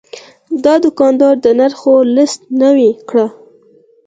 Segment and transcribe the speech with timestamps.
[0.63, 3.15] دا دوکاندار د نرخونو لیست نوي کړ.